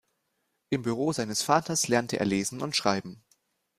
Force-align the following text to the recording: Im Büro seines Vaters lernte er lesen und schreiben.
Im 0.71 0.81
Büro 0.81 1.13
seines 1.13 1.43
Vaters 1.43 1.87
lernte 1.87 2.19
er 2.19 2.25
lesen 2.25 2.63
und 2.63 2.75
schreiben. 2.75 3.21